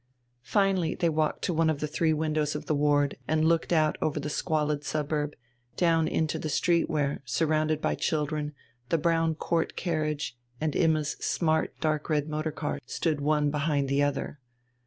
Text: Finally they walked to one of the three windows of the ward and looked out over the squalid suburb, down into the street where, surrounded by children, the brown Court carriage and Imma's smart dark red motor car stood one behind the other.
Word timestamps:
Finally 0.41 0.95
they 0.95 1.09
walked 1.09 1.43
to 1.43 1.53
one 1.53 1.69
of 1.69 1.79
the 1.79 1.85
three 1.85 2.11
windows 2.11 2.55
of 2.55 2.65
the 2.65 2.73
ward 2.73 3.17
and 3.27 3.45
looked 3.47 3.71
out 3.71 3.99
over 4.01 4.19
the 4.19 4.31
squalid 4.31 4.83
suburb, 4.83 5.35
down 5.77 6.07
into 6.07 6.39
the 6.39 6.49
street 6.49 6.89
where, 6.89 7.21
surrounded 7.23 7.79
by 7.79 7.93
children, 7.93 8.55
the 8.89 8.97
brown 8.97 9.35
Court 9.35 9.75
carriage 9.75 10.35
and 10.59 10.75
Imma's 10.75 11.11
smart 11.19 11.79
dark 11.79 12.09
red 12.09 12.27
motor 12.27 12.51
car 12.51 12.79
stood 12.87 13.21
one 13.21 13.51
behind 13.51 13.87
the 13.87 14.01
other. 14.01 14.39